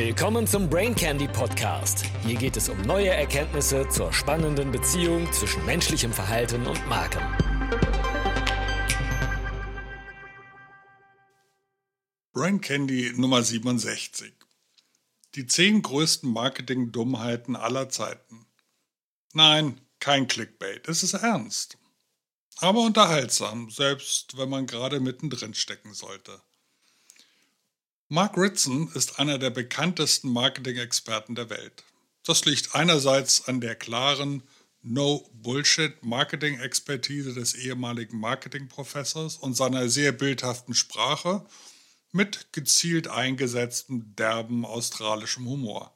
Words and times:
Willkommen 0.00 0.46
zum 0.46 0.70
Brain 0.70 0.94
Candy 0.94 1.26
Podcast. 1.26 2.04
Hier 2.24 2.36
geht 2.36 2.56
es 2.56 2.68
um 2.68 2.80
neue 2.82 3.08
Erkenntnisse 3.08 3.88
zur 3.88 4.12
spannenden 4.12 4.70
Beziehung 4.70 5.30
zwischen 5.32 5.66
menschlichem 5.66 6.12
Verhalten 6.12 6.64
und 6.68 6.86
Marken. 6.86 7.20
Brain 12.32 12.60
Candy 12.60 13.12
Nummer 13.16 13.42
67. 13.42 14.32
Die 15.34 15.46
zehn 15.46 15.82
größten 15.82 16.32
Marketing-Dummheiten 16.32 17.56
aller 17.56 17.88
Zeiten. 17.88 18.46
Nein, 19.32 19.80
kein 19.98 20.28
Clickbait, 20.28 20.86
es 20.86 21.02
ist 21.02 21.14
ernst. 21.14 21.76
Aber 22.58 22.82
unterhaltsam, 22.82 23.68
selbst 23.68 24.38
wenn 24.38 24.48
man 24.48 24.68
gerade 24.68 25.00
mittendrin 25.00 25.54
stecken 25.54 25.92
sollte. 25.92 26.40
Mark 28.10 28.38
Ritson 28.38 28.90
ist 28.94 29.18
einer 29.18 29.36
der 29.36 29.50
bekanntesten 29.50 30.32
Marketing-Experten 30.32 31.34
der 31.34 31.50
Welt. 31.50 31.84
Das 32.24 32.46
liegt 32.46 32.74
einerseits 32.74 33.48
an 33.48 33.60
der 33.60 33.74
klaren 33.74 34.42
No-Bullshit-Marketing-Expertise 34.80 37.34
des 37.34 37.54
ehemaligen 37.54 38.18
Marketingprofessors 38.18 39.36
und 39.36 39.52
seiner 39.52 39.90
sehr 39.90 40.12
bildhaften 40.12 40.72
Sprache 40.72 41.44
mit 42.10 42.50
gezielt 42.52 43.08
eingesetztem 43.08 44.16
derben 44.16 44.64
australischem 44.64 45.46
Humor. 45.46 45.94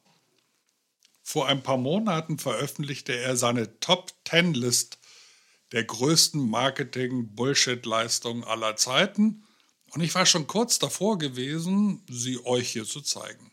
Vor 1.23 1.49
ein 1.49 1.63
paar 1.63 1.79
Monaten 1.79 2.39
veröffentlichte 2.39 3.17
er 3.17 3.39
seine 3.39 3.81
Top 3.81 4.13
10 4.29 4.53
List 4.53 4.99
der 5.73 5.85
größten 5.85 6.47
Marketing-Bullshit-Leistungen 6.47 8.45
aller 8.45 8.77
Zeiten 8.77 9.47
und 9.95 10.01
ich 10.01 10.15
war 10.15 10.27
schon 10.27 10.47
kurz 10.47 10.79
davor 10.79 11.19
gewesen, 11.19 12.05
sie 12.09 12.45
euch 12.45 12.71
hier 12.71 12.85
zu 12.85 13.01
zeigen. 13.01 13.53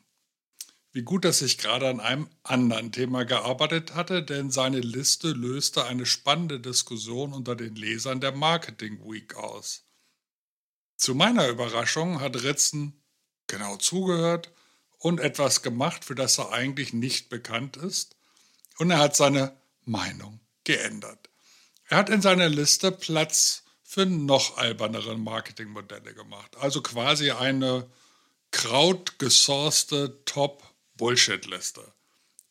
Wie 0.91 1.03
gut, 1.03 1.23
dass 1.23 1.41
ich 1.41 1.57
gerade 1.59 1.87
an 1.87 1.99
einem 1.99 2.29
anderen 2.41 2.91
Thema 2.91 3.23
gearbeitet 3.23 3.93
hatte, 3.93 4.23
denn 4.23 4.49
seine 4.49 4.79
Liste 4.79 5.29
löste 5.31 5.85
eine 5.85 6.05
spannende 6.05 6.59
Diskussion 6.59 7.33
unter 7.33 7.55
den 7.55 7.75
Lesern 7.75 8.21
der 8.21 8.31
Marketing 8.31 8.99
Week 9.03 9.35
aus. 9.35 9.83
Zu 10.97 11.13
meiner 11.13 11.47
Überraschung 11.47 12.21
hat 12.21 12.41
Ritzen 12.43 13.03
genau 13.47 13.77
zugehört 13.77 14.51
und 14.97 15.19
etwas 15.19 15.61
gemacht, 15.61 16.05
für 16.05 16.15
das 16.15 16.39
er 16.39 16.51
eigentlich 16.51 16.93
nicht 16.93 17.29
bekannt 17.29 17.77
ist, 17.77 18.15
und 18.77 18.91
er 18.91 18.99
hat 18.99 19.15
seine 19.15 19.57
Meinung 19.83 20.39
geändert. 20.63 21.29
Er 21.85 21.97
hat 21.97 22.09
in 22.09 22.21
seiner 22.21 22.49
Liste 22.49 22.91
Platz 22.91 23.63
für 23.89 24.05
noch 24.05 24.57
albernere 24.57 25.17
Marketingmodelle 25.17 26.13
gemacht. 26.13 26.55
Also 26.57 26.83
quasi 26.83 27.31
eine 27.31 27.89
krautgesourcete 28.51 30.21
Top-Bullshit-Liste. 30.25 31.81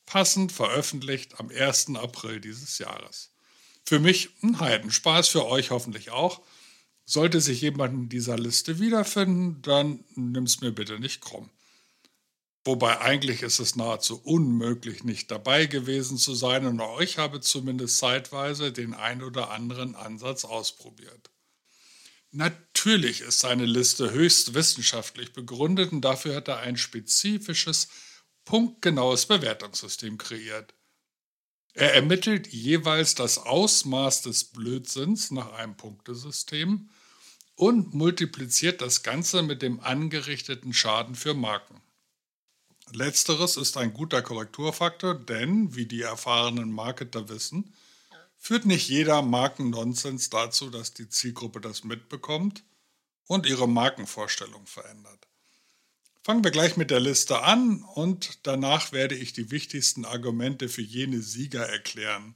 Passend 0.05 0.50
veröffentlicht 0.50 1.39
am 1.39 1.48
1. 1.50 1.95
April 1.95 2.41
dieses 2.41 2.78
Jahres. 2.78 3.30
Für 3.84 4.00
mich 4.00 4.30
ein 4.42 4.58
Heidenspaß, 4.58 5.28
für 5.28 5.47
euch 5.47 5.70
hoffentlich 5.70 6.11
auch. 6.11 6.41
Sollte 7.05 7.41
sich 7.41 7.61
jemand 7.61 7.95
in 7.95 8.08
dieser 8.08 8.36
Liste 8.36 8.80
wiederfinden, 8.80 9.62
dann 9.62 10.05
nimm's 10.17 10.61
mir 10.61 10.73
bitte 10.73 10.98
nicht 10.98 11.20
krumm. 11.20 11.50
Wobei 12.69 13.00
eigentlich 13.00 13.41
ist 13.41 13.61
es 13.61 13.77
nahezu 13.77 14.20
unmöglich, 14.22 15.02
nicht 15.02 15.30
dabei 15.30 15.64
gewesen 15.64 16.19
zu 16.19 16.34
sein 16.34 16.66
und 16.66 16.83
euch 16.83 17.16
habe 17.16 17.41
zumindest 17.41 17.97
zeitweise 17.97 18.72
den 18.72 18.92
ein 18.92 19.22
oder 19.22 19.50
anderen 19.52 19.94
Ansatz 19.94 20.44
ausprobiert. 20.44 21.30
Natürlich 22.30 23.22
ist 23.22 23.39
seine 23.39 23.64
Liste 23.64 24.11
höchst 24.11 24.52
wissenschaftlich 24.52 25.33
begründet 25.33 25.92
und 25.92 26.02
dafür 26.02 26.36
hat 26.36 26.48
er 26.48 26.58
ein 26.58 26.77
spezifisches, 26.77 27.89
punktgenaues 28.44 29.24
Bewertungssystem 29.24 30.19
kreiert. 30.19 30.74
Er 31.73 31.95
ermittelt 31.95 32.48
jeweils 32.48 33.14
das 33.14 33.39
Ausmaß 33.39 34.20
des 34.20 34.45
Blödsinns 34.45 35.30
nach 35.30 35.52
einem 35.52 35.78
Punktesystem 35.78 36.90
und 37.55 37.95
multipliziert 37.95 38.83
das 38.83 39.02
Ganze 39.02 39.42
mit 39.42 39.62
dem 39.62 39.80
angerichteten 39.80 40.74
Schaden 40.74 41.14
für 41.14 41.33
Marken. 41.33 41.80
Letzteres 42.93 43.57
ist 43.57 43.77
ein 43.77 43.93
guter 43.93 44.23
Korrekturfaktor, 44.23 45.15
denn, 45.15 45.75
wie 45.75 45.87
die 45.87 46.03
erfahrenen 46.03 46.73
Marketer 46.73 47.29
wissen, 47.29 47.75
führt 48.37 48.67
nicht 48.67 48.89
jeder 48.89 49.23
Markennonsens 49.23 50.31
dazu, 50.31 50.71
dass 50.71 50.95
die 50.95 51.09
Zielgruppe 51.09 51.61
das 51.61 51.85
mitbekommt 51.85 52.65
und 53.27 53.47
ihre 53.47 53.69
Markenvorstellung 53.69 54.67
verändert. 54.67 55.29
Fangen 56.23 56.45
wir 56.45 56.51
gleich 56.51 56.77
mit 56.77 56.91
der 56.91 57.01
Liste 57.01 57.43
an 57.43 57.83
und 57.95 58.47
danach 58.47 58.93
werde 58.93 59.15
ich 59.15 59.33
die 59.33 59.51
wichtigsten 59.51 60.05
Argumente 60.05 60.69
für 60.69 60.83
jene 60.83 61.23
Sieger 61.23 61.67
erklären. 61.67 62.35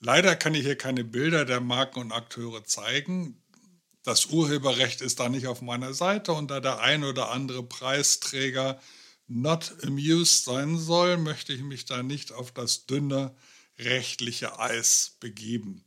Leider 0.00 0.36
kann 0.36 0.54
ich 0.54 0.62
hier 0.62 0.76
keine 0.76 1.04
Bilder 1.04 1.44
der 1.44 1.60
Marken 1.60 2.00
und 2.00 2.12
Akteure 2.12 2.64
zeigen. 2.64 3.42
Das 4.02 4.26
Urheberrecht 4.26 5.00
ist 5.00 5.18
da 5.18 5.28
nicht 5.28 5.46
auf 5.46 5.62
meiner 5.62 5.94
Seite 5.94 6.32
und 6.32 6.50
da 6.50 6.60
der 6.60 6.80
ein 6.80 7.04
oder 7.04 7.30
andere 7.30 7.62
Preisträger 7.62 8.80
not 9.28 9.74
amused 9.84 10.44
sein 10.44 10.78
soll, 10.78 11.16
möchte 11.16 11.52
ich 11.52 11.62
mich 11.62 11.84
da 11.84 12.02
nicht 12.02 12.32
auf 12.32 12.52
das 12.52 12.86
dünne 12.86 13.34
rechtliche 13.78 14.58
Eis 14.58 15.16
begeben. 15.20 15.84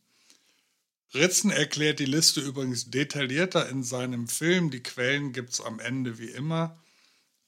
Ritzen 1.13 1.49
erklärt 1.49 1.99
die 1.99 2.05
Liste 2.05 2.39
übrigens 2.39 2.91
detaillierter 2.91 3.67
in 3.69 3.83
seinem 3.83 4.27
Film. 4.27 4.69
Die 4.69 4.83
Quellen 4.83 5.33
gibt 5.33 5.53
es 5.53 5.61
am 5.61 5.79
Ende 5.79 6.19
wie 6.19 6.29
immer. 6.29 6.79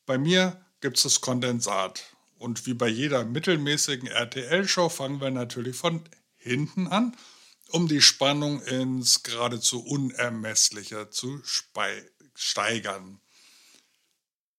Bei 0.08 0.18
mir 0.18 0.66
gibt 0.80 0.98
es 0.98 1.04
das 1.04 1.22
Kondensat. 1.22 2.04
Und 2.40 2.66
wie 2.66 2.74
bei 2.74 2.88
jeder 2.88 3.24
mittelmäßigen 3.24 4.08
RTL-Show 4.08 4.90
fangen 4.90 5.22
wir 5.22 5.30
natürlich 5.30 5.76
von 5.76 6.02
hinten 6.38 6.88
an, 6.88 7.16
um 7.70 7.88
die 7.88 8.02
Spannung 8.02 8.64
ins 8.64 9.22
geradezu 9.22 9.86
Unermessliche 9.86 11.12
zu 11.12 11.44
steigern. 12.34 13.22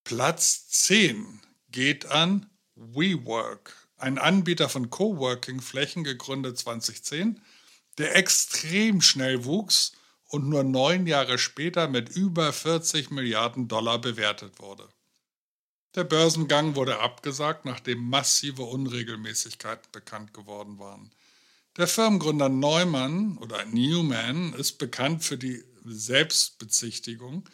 Platz 0.05 0.69
10 0.69 1.41
geht 1.71 2.07
an 2.07 2.51
WeWork, 2.75 3.73
ein 3.97 4.19
Anbieter 4.19 4.69
von 4.69 4.91
Coworking-Flächen, 4.91 6.03
gegründet 6.03 6.59
2010, 6.59 7.41
der 7.99 8.17
extrem 8.17 9.01
schnell 9.01 9.45
wuchs 9.45 9.93
und 10.25 10.49
nur 10.49 10.65
neun 10.65 11.07
Jahre 11.07 11.39
später 11.39 11.89
mit 11.89 12.09
über 12.09 12.53
40 12.53 13.11
Milliarden 13.11 13.69
Dollar 13.69 14.01
bewertet 14.01 14.59
wurde. 14.59 14.89
Der 15.95 16.05
Börsengang 16.05 16.75
wurde 16.75 16.99
abgesagt, 16.99 17.65
nachdem 17.65 18.09
massive 18.09 18.63
Unregelmäßigkeiten 18.63 19.93
bekannt 19.93 20.35
geworden 20.35 20.79
waren. 20.79 21.11
Der 21.77 21.87
Firmengründer 21.87 22.49
Neumann 22.49 23.39
oder 23.39 23.65
Newman 23.67 24.53
ist 24.55 24.79
bekannt 24.79 25.23
für 25.23 25.39
die 25.39 25.63
Selbstbezichtigung, 25.85 27.49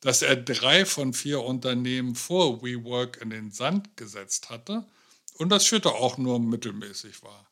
dass 0.00 0.22
er 0.22 0.36
drei 0.36 0.86
von 0.86 1.12
vier 1.12 1.42
Unternehmen 1.42 2.14
vor 2.14 2.62
WeWork 2.62 3.20
in 3.20 3.30
den 3.30 3.50
Sand 3.50 3.96
gesetzt 3.96 4.50
hatte– 4.50 4.86
und 5.40 5.48
das 5.48 5.66
Schütte 5.66 5.94
auch 5.94 6.18
nur 6.18 6.38
mittelmäßig 6.38 7.22
war. 7.22 7.50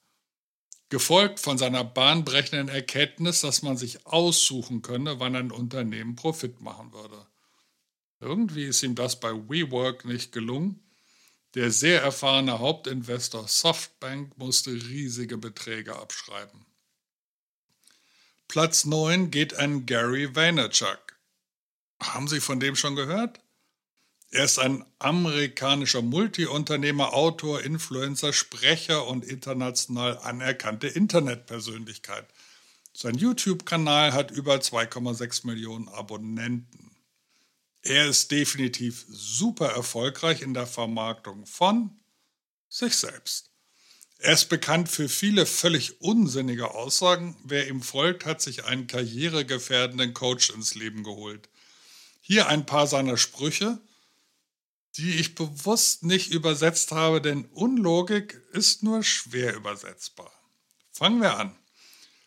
Gefolgt 0.90 1.40
von 1.40 1.56
seiner 1.56 1.84
bahnbrechenden 1.84 2.68
Erkenntnis, 2.68 3.40
dass 3.40 3.62
man 3.62 3.78
sich 3.78 4.06
aussuchen 4.06 4.82
könne, 4.82 5.20
wann 5.20 5.34
ein 5.34 5.50
Unternehmen 5.50 6.14
Profit 6.14 6.60
machen 6.60 6.92
würde. 6.92 7.26
Irgendwie 8.20 8.64
ist 8.64 8.82
ihm 8.82 8.94
das 8.94 9.20
bei 9.20 9.32
WeWork 9.32 10.04
nicht 10.04 10.32
gelungen. 10.32 10.82
Der 11.54 11.70
sehr 11.70 12.02
erfahrene 12.02 12.58
Hauptinvestor 12.58 13.48
Softbank 13.48 14.36
musste 14.36 14.70
riesige 14.70 15.38
Beträge 15.38 15.96
abschreiben. 15.96 16.66
Platz 18.48 18.84
9 18.84 19.30
geht 19.30 19.54
an 19.54 19.86
Gary 19.86 20.34
Vaynerchuk. 20.36 21.07
Haben 22.00 22.28
Sie 22.28 22.40
von 22.40 22.60
dem 22.60 22.76
schon 22.76 22.96
gehört? 22.96 23.40
Er 24.30 24.44
ist 24.44 24.58
ein 24.58 24.84
amerikanischer 24.98 26.02
Multiunternehmer, 26.02 27.14
Autor, 27.14 27.62
Influencer, 27.62 28.32
Sprecher 28.32 29.06
und 29.06 29.24
international 29.24 30.18
anerkannte 30.18 30.86
Internetpersönlichkeit. 30.86 32.26
Sein 32.92 33.14
YouTube-Kanal 33.14 34.12
hat 34.12 34.30
über 34.30 34.56
2,6 34.56 35.46
Millionen 35.46 35.88
Abonnenten. 35.88 36.90
Er 37.80 38.06
ist 38.06 38.30
definitiv 38.30 39.06
super 39.08 39.68
erfolgreich 39.68 40.42
in 40.42 40.52
der 40.52 40.66
Vermarktung 40.66 41.46
von 41.46 41.98
sich 42.68 42.96
selbst. 42.96 43.50
Er 44.18 44.34
ist 44.34 44.48
bekannt 44.48 44.90
für 44.90 45.08
viele 45.08 45.46
völlig 45.46 46.00
unsinnige 46.02 46.74
Aussagen. 46.74 47.36
Wer 47.44 47.68
ihm 47.68 47.82
folgt, 47.82 48.26
hat 48.26 48.42
sich 48.42 48.64
einen 48.64 48.88
karrieregefährdenden 48.88 50.12
Coach 50.12 50.50
ins 50.50 50.74
Leben 50.74 51.04
geholt. 51.04 51.48
Hier 52.30 52.46
ein 52.46 52.66
paar 52.66 52.86
seiner 52.86 53.16
Sprüche, 53.16 53.80
die 54.96 55.18
ich 55.18 55.34
bewusst 55.34 56.02
nicht 56.02 56.30
übersetzt 56.30 56.92
habe, 56.92 57.22
denn 57.22 57.46
Unlogik 57.46 58.34
ist 58.52 58.82
nur 58.82 59.02
schwer 59.02 59.54
übersetzbar. 59.54 60.30
Fangen 60.90 61.22
wir 61.22 61.38
an. 61.38 61.58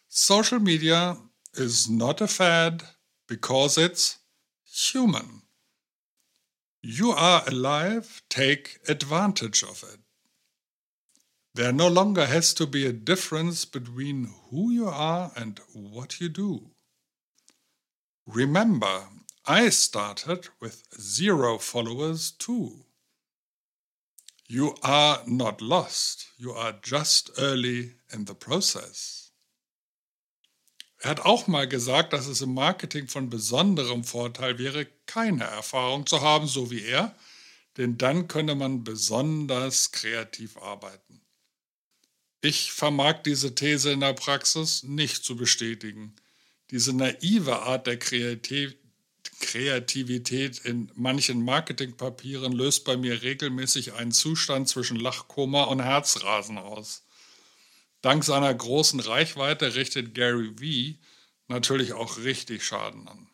Social 0.08 0.60
media 0.60 1.22
is 1.54 1.88
not 1.88 2.20
a 2.20 2.26
fad 2.26 2.98
because 3.28 3.80
it's 3.80 4.18
human. 4.66 5.44
You 6.82 7.14
are 7.14 7.46
alive, 7.46 8.24
take 8.28 8.80
advantage 8.88 9.64
of 9.64 9.84
it. 9.84 10.00
There 11.54 11.74
no 11.74 11.88
longer 11.88 12.26
has 12.26 12.56
to 12.56 12.66
be 12.66 12.88
a 12.88 12.92
difference 12.92 13.68
between 13.68 14.34
who 14.50 14.72
you 14.72 14.88
are 14.88 15.32
and 15.36 15.62
what 15.74 16.20
you 16.20 16.28
do. 16.28 16.72
Remember, 18.26 19.08
I 19.54 19.70
started 19.70 20.48
with 20.62 20.88
zero 20.98 21.58
followers 21.58 22.32
too. 22.32 22.86
You 24.48 24.76
are 24.82 25.24
not 25.28 25.62
lost, 25.62 26.28
you 26.38 26.54
are 26.54 26.80
just 26.82 27.32
early 27.38 27.96
in 28.14 28.28
the 28.28 28.34
process. 28.34 29.34
Er 31.00 31.10
hat 31.10 31.26
auch 31.26 31.48
mal 31.48 31.68
gesagt, 31.68 32.14
dass 32.14 32.28
es 32.28 32.40
im 32.40 32.54
Marketing 32.54 33.10
von 33.10 33.30
besonderem 33.30 34.06
Vorteil 34.06 34.58
wäre, 34.58 34.88
keine 35.06 35.44
Erfahrung 35.44 36.06
zu 36.06 36.22
haben, 36.22 36.48
so 36.48 36.72
wie 36.72 36.86
er, 36.86 37.14
denn 37.76 37.98
dann 37.98 38.30
könne 38.30 38.56
man 38.56 38.86
besonders 38.86 39.92
kreativ 39.92 40.56
arbeiten. 40.56 41.20
Ich 42.40 42.72
vermag 42.72 43.24
diese 43.24 43.54
These 43.54 43.92
in 43.92 44.00
der 44.00 44.14
Praxis 44.14 44.84
nicht 44.84 45.26
zu 45.26 45.36
bestätigen. 45.36 46.16
Diese 46.70 46.94
naive 46.94 47.64
Art 47.64 47.86
der 47.86 48.00
Kreativ 48.00 48.78
Kreativität 49.42 50.60
in 50.60 50.92
manchen 50.96 51.44
Marketingpapieren 51.44 52.54
löst 52.54 52.86
bei 52.86 52.96
mir 52.96 53.22
regelmäßig 53.22 53.94
einen 53.94 54.12
Zustand 54.12 54.70
zwischen 54.70 54.98
Lachkoma 54.98 55.64
und 55.64 55.82
Herzrasen 55.82 56.58
aus. 56.58 57.04
Dank 58.02 58.24
seiner 58.24 58.54
großen 58.54 59.00
Reichweite 59.00 59.76
richtet 59.76 60.16
Gary 60.16 60.60
Vee 60.60 60.98
natürlich 61.48 61.94
auch 61.94 62.18
richtig 62.18 62.64
Schaden 62.66 63.08
an. 63.08 63.28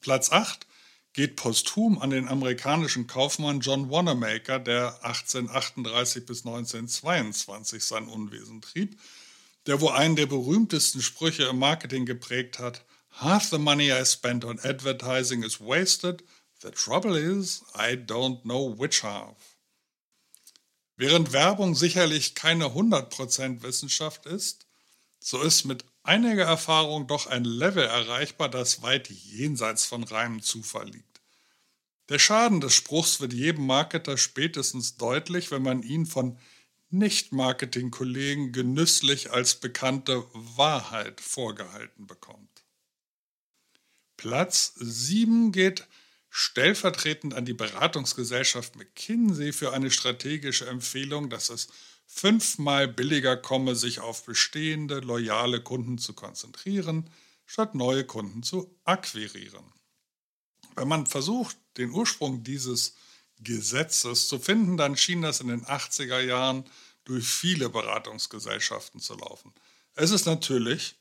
Platz 0.00 0.32
8 0.32 0.66
geht 1.12 1.36
posthum 1.36 1.98
an 1.98 2.10
den 2.10 2.28
amerikanischen 2.28 3.06
Kaufmann 3.06 3.60
John 3.60 3.90
Wanamaker, 3.90 4.58
der 4.58 5.04
1838 5.04 6.26
bis 6.26 6.44
1922 6.44 7.84
sein 7.84 8.08
Unwesen 8.08 8.62
trieb, 8.62 8.98
der 9.66 9.80
wohl 9.80 9.92
einen 9.92 10.16
der 10.16 10.26
berühmtesten 10.26 11.02
Sprüche 11.02 11.44
im 11.44 11.58
Marketing 11.58 12.04
geprägt 12.06 12.58
hat. 12.58 12.84
Half 13.20 13.50
the 13.50 13.58
money 13.58 13.92
I 13.92 14.04
spent 14.04 14.44
on 14.44 14.58
advertising 14.64 15.44
is 15.44 15.60
wasted. 15.60 16.22
The 16.60 16.70
trouble 16.70 17.14
is, 17.16 17.62
I 17.74 17.96
don't 17.96 18.42
know 18.42 18.74
which 18.76 19.02
half. 19.02 19.56
Während 20.96 21.32
Werbung 21.32 21.74
sicherlich 21.74 22.34
keine 22.34 22.66
100% 22.66 23.62
Wissenschaft 23.62 24.26
ist, 24.26 24.66
so 25.20 25.40
ist 25.42 25.64
mit 25.64 25.84
einiger 26.02 26.44
Erfahrung 26.44 27.06
doch 27.06 27.26
ein 27.26 27.44
Level 27.44 27.84
erreichbar, 27.84 28.48
das 28.48 28.82
weit 28.82 29.10
jenseits 29.10 29.84
von 29.84 30.04
reinem 30.04 30.42
Zufall 30.42 30.88
liegt. 30.88 31.20
Der 32.08 32.18
Schaden 32.18 32.60
des 32.60 32.74
Spruchs 32.74 33.20
wird 33.20 33.32
jedem 33.32 33.66
Marketer 33.66 34.18
spätestens 34.18 34.96
deutlich, 34.96 35.50
wenn 35.50 35.62
man 35.62 35.82
ihn 35.82 36.06
von 36.06 36.38
Nicht-Marketing-Kollegen 36.90 38.52
genüsslich 38.52 39.30
als 39.30 39.54
bekannte 39.54 40.24
Wahrheit 40.34 41.20
vorgehalten 41.20 42.06
bekommt. 42.06 42.51
Platz 44.22 44.74
7 44.76 45.50
geht 45.50 45.88
stellvertretend 46.30 47.34
an 47.34 47.44
die 47.44 47.54
Beratungsgesellschaft 47.54 48.76
McKinsey 48.76 49.52
für 49.52 49.72
eine 49.72 49.90
strategische 49.90 50.64
Empfehlung, 50.68 51.28
dass 51.28 51.50
es 51.50 51.66
fünfmal 52.06 52.86
billiger 52.86 53.36
komme, 53.36 53.74
sich 53.74 53.98
auf 53.98 54.24
bestehende, 54.24 55.00
loyale 55.00 55.60
Kunden 55.60 55.98
zu 55.98 56.12
konzentrieren, 56.12 57.10
statt 57.46 57.74
neue 57.74 58.04
Kunden 58.04 58.44
zu 58.44 58.72
akquirieren. 58.84 59.64
Wenn 60.76 60.86
man 60.86 61.06
versucht, 61.06 61.56
den 61.76 61.90
Ursprung 61.90 62.44
dieses 62.44 62.94
Gesetzes 63.40 64.28
zu 64.28 64.38
finden, 64.38 64.76
dann 64.76 64.96
schien 64.96 65.22
das 65.22 65.40
in 65.40 65.48
den 65.48 65.64
80er 65.64 66.20
Jahren 66.20 66.64
durch 67.02 67.26
viele 67.26 67.68
Beratungsgesellschaften 67.70 69.00
zu 69.00 69.16
laufen. 69.16 69.52
Es 69.94 70.12
ist 70.12 70.26
natürlich 70.26 70.94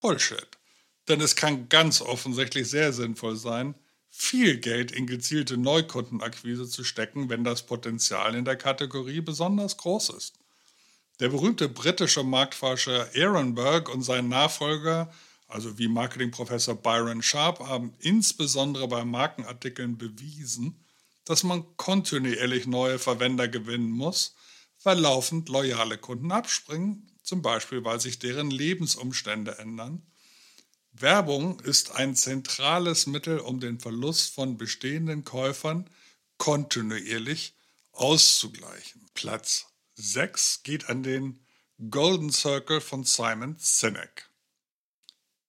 Bullshit, 0.00 0.48
denn 1.08 1.20
es 1.20 1.36
kann 1.36 1.68
ganz 1.68 2.00
offensichtlich 2.00 2.68
sehr 2.68 2.92
sinnvoll 2.92 3.36
sein, 3.36 3.74
viel 4.16 4.58
Geld 4.58 4.92
in 4.92 5.06
gezielte 5.06 5.56
Neukundenakquise 5.56 6.68
zu 6.68 6.84
stecken, 6.84 7.28
wenn 7.28 7.42
das 7.42 7.66
Potenzial 7.66 8.34
in 8.34 8.44
der 8.44 8.56
Kategorie 8.56 9.20
besonders 9.20 9.76
groß 9.76 10.10
ist. 10.10 10.34
Der 11.20 11.28
berühmte 11.28 11.68
britische 11.68 12.22
Marktforscher 12.22 13.14
Ehrenberg 13.14 13.88
und 13.88 14.02
sein 14.02 14.28
Nachfolger, 14.28 15.12
also 15.48 15.78
wie 15.78 15.88
Marketingprofessor 15.88 16.76
Byron 16.76 17.22
Sharp, 17.22 17.60
haben 17.60 17.92
insbesondere 17.98 18.88
bei 18.88 19.04
Markenartikeln 19.04 19.98
bewiesen, 19.98 20.84
dass 21.24 21.42
man 21.42 21.64
kontinuierlich 21.76 22.66
neue 22.66 22.98
Verwender 22.98 23.48
gewinnen 23.48 23.90
muss, 23.90 24.36
weil 24.82 24.98
laufend 24.98 25.48
loyale 25.48 25.98
Kunden 25.98 26.30
abspringen, 26.30 27.10
zum 27.22 27.42
Beispiel 27.42 27.84
weil 27.84 28.00
sich 28.00 28.18
deren 28.18 28.50
Lebensumstände 28.50 29.58
ändern 29.58 30.02
Werbung 30.96 31.58
ist 31.58 31.90
ein 31.90 32.14
zentrales 32.14 33.06
Mittel, 33.06 33.40
um 33.40 33.58
den 33.58 33.80
Verlust 33.80 34.32
von 34.32 34.56
bestehenden 34.56 35.24
Käufern 35.24 35.90
kontinuierlich 36.38 37.54
auszugleichen. 37.90 39.04
Platz 39.12 39.66
6 39.96 40.62
geht 40.62 40.88
an 40.88 41.02
den 41.02 41.44
Golden 41.90 42.30
Circle 42.30 42.80
von 42.80 43.02
Simon 43.02 43.56
Sinek. 43.58 44.30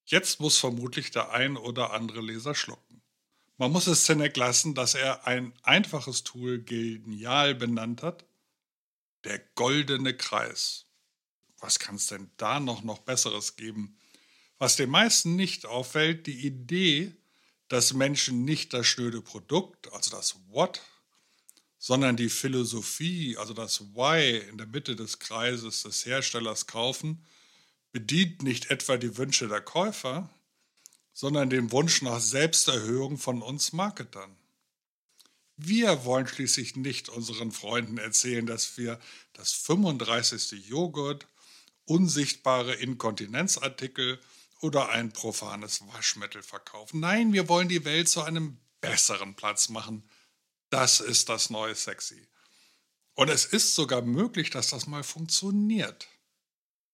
Jetzt 0.06 0.40
muss 0.40 0.58
vermutlich 0.58 1.12
der 1.12 1.32
ein 1.32 1.58
oder 1.58 1.94
andere 1.94 2.22
Leser 2.22 2.56
schlucken. 2.56 3.04
Man 3.58 3.72
muss 3.72 3.86
es 3.86 4.08
Sinek 4.08 4.36
lassen, 4.38 4.74
dass 4.74 4.96
er 4.96 5.28
ein 5.28 5.54
einfaches 5.62 6.24
Tool 6.24 6.64
genial 6.64 7.54
benannt 7.54 8.02
hat. 8.02 8.26
Der 9.26 9.38
goldene 9.54 10.18
Kreis. 10.18 10.86
Was 11.60 11.78
kann 11.78 11.96
es 11.96 12.08
denn 12.08 12.32
da 12.38 12.60
noch, 12.60 12.84
noch 12.84 13.00
Besseres 13.00 13.56
geben? 13.56 14.00
Was 14.58 14.76
den 14.76 14.90
meisten 14.90 15.36
nicht 15.36 15.66
auffällt, 15.66 16.28
die 16.28 16.46
Idee, 16.46 17.14
dass 17.68 17.94
Menschen 17.94 18.46
nicht 18.46 18.74
das 18.74 18.88
schnöde 18.88 19.22
Produkt, 19.22 19.92
also 19.94 20.12
das 20.12 20.36
What, 20.48 20.82
sondern 21.78 22.16
die 22.16 22.30
Philosophie, 22.30 23.38
also 23.38 23.54
das 23.54 23.82
Why 23.94 24.38
in 24.50 24.58
der 24.58 24.68
Mitte 24.68 24.96
des 24.96 25.20
Kreises 25.20 25.84
des 25.84 26.06
Herstellers 26.06 26.68
kaufen, 26.68 27.26
bedient 27.92 28.44
nicht 28.44 28.72
etwa 28.72 28.98
die 28.98 29.18
Wünsche 29.18 29.48
der 29.48 29.62
Käufer, 29.62 30.30
sondern 31.14 31.50
den 31.50 31.72
Wunsch 31.72 32.02
nach 32.02 32.20
Selbsterhöhung 32.20 33.18
von 33.18 33.42
uns 33.42 33.72
Marketern. 33.72 34.36
Wir 35.58 36.04
wollen 36.04 36.28
schließlich 36.28 36.76
nicht 36.76 37.08
unseren 37.08 37.52
Freunden 37.52 37.98
erzählen, 37.98 38.46
dass 38.46 38.78
wir 38.78 39.00
das 39.34 39.54
35. 39.54 40.68
Joghurt, 40.68 41.28
unsichtbare 41.86 42.74
Inkontinenzartikel 42.74 44.20
oder 44.66 44.90
ein 44.90 45.14
profanes 45.14 45.88
Waschmittel 45.94 46.42
verkaufen. 46.42 47.00
Nein, 47.00 47.34
wir 47.34 47.48
wollen 47.48 47.70
die 47.70 47.86
Welt 47.86 48.10
zu 48.10 48.24
einem 48.24 48.58
besseren 48.82 49.36
Platz 49.36 49.70
machen. 49.70 50.10
Das 50.72 51.00
ist 51.00 51.30
das 51.30 51.52
neue 51.52 51.76
Sexy. 51.76 52.28
Und 53.14 53.30
es 53.30 53.46
ist 53.46 53.76
sogar 53.76 54.02
möglich, 54.02 54.50
dass 54.50 54.72
das 54.72 54.88
mal 54.88 55.04
funktioniert. 55.04 56.08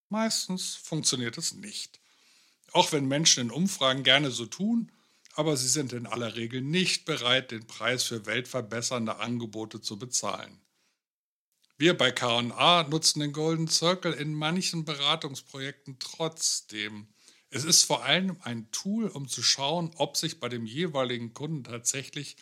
Meistens 0.09 0.75
funktioniert 0.75 1.37
es 1.37 1.53
nicht. 1.53 2.01
Auch 2.73 2.91
wenn 2.91 3.07
Menschen 3.07 3.43
in 3.43 3.51
Umfragen 3.51 4.03
gerne 4.03 4.31
so 4.31 4.45
tun, 4.45 4.91
aber 5.35 5.55
sie 5.55 5.69
sind 5.69 5.93
in 5.93 6.05
aller 6.05 6.35
Regel 6.35 6.61
nicht 6.61 7.05
bereit, 7.05 7.51
den 7.51 7.65
Preis 7.65 8.03
für 8.03 8.25
weltverbessernde 8.25 9.15
Angebote 9.15 9.79
zu 9.79 9.97
bezahlen. 9.97 10.59
Wir 11.77 11.97
bei 11.97 12.11
KA 12.11 12.83
nutzen 12.83 13.21
den 13.21 13.31
Golden 13.31 13.69
Circle 13.69 14.11
in 14.13 14.33
manchen 14.33 14.83
Beratungsprojekten 14.83 15.97
trotzdem. 15.99 17.07
Es 17.53 17.65
ist 17.65 17.83
vor 17.83 18.05
allem 18.05 18.37
ein 18.41 18.71
Tool, 18.71 19.07
um 19.09 19.27
zu 19.27 19.43
schauen, 19.43 19.91
ob 19.97 20.15
sich 20.15 20.39
bei 20.39 20.47
dem 20.47 20.65
jeweiligen 20.65 21.33
Kunden 21.33 21.65
tatsächlich 21.65 22.37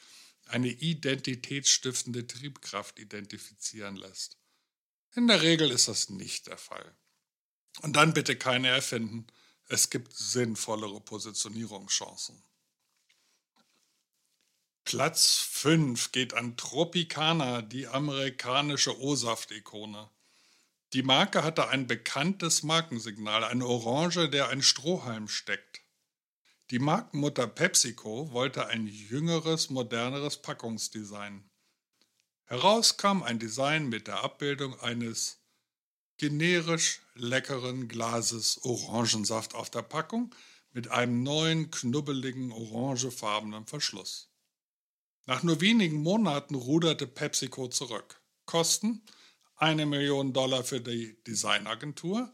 eine 0.46 0.70
identitätsstiftende 0.70 2.28
Triebkraft 2.28 3.00
identifizieren 3.00 3.96
lässt. 3.96 4.38
In 5.16 5.28
der 5.28 5.42
Regel 5.42 5.72
ist 5.72 5.88
das 5.88 6.10
nicht 6.10 6.46
der 6.46 6.58
Fall. 6.58 6.96
Und 7.82 7.96
dann 7.96 8.14
bitte 8.14 8.36
keine 8.36 8.68
erfinden. 8.68 9.26
Es 9.68 9.90
gibt 9.90 10.14
sinnvollere 10.16 11.02
Positionierungschancen. 11.02 12.44
Platz 14.86 15.38
5 15.38 16.12
geht 16.12 16.36
an 16.36 16.56
Tropicana, 16.56 17.64
die 17.64 17.88
amerikanische 17.88 19.00
O-Saft-Ikone. 19.00 20.10
Die 20.94 21.04
Marke 21.04 21.44
hatte 21.44 21.68
ein 21.70 21.86
bekanntes 21.86 22.64
Markensignal, 22.64 23.44
eine 23.44 23.66
Orange, 23.66 24.30
der 24.30 24.50
ein 24.50 24.64
Strohhalm 24.64 25.28
steckt. 25.28 25.82
Die 26.72 26.80
Markenmutter 26.80 27.48
PepsiCo 27.48 28.32
wollte 28.32 28.68
ein 28.68 28.88
jüngeres, 28.88 29.70
moderneres 29.70 30.38
Packungsdesign. 30.42 31.48
Heraus 32.46 32.98
kam 32.98 33.22
ein 33.22 33.38
Design 33.38 33.90
mit 33.90 34.08
der 34.08 34.24
Abbildung 34.24 34.80
eines 34.80 35.40
generisch 36.18 37.02
leckeren 37.14 37.88
Glases 37.88 38.64
Orangensaft 38.64 39.54
auf 39.54 39.70
der 39.70 39.84
Packung 39.84 40.34
mit 40.72 40.90
einem 40.90 41.22
neuen, 41.22 41.70
knubbeligen, 41.70 42.52
orangefarbenen 42.52 43.68
Verschluss. 43.68 44.32
Nach 45.28 45.44
nur 45.44 45.62
wenigen 45.62 46.02
Monaten 46.02 46.56
ruderte 46.56 47.06
PepsiCo 47.06 47.68
zurück. 47.68 48.20
Kosten 48.46 49.04
eine 49.60 49.86
Million 49.86 50.34
Dollar 50.34 50.64
für 50.64 50.82
die 50.82 51.22
Designagentur, 51.24 52.32